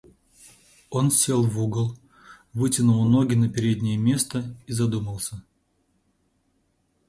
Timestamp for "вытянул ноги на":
2.53-3.47